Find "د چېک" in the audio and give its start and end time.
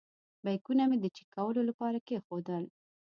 1.01-1.27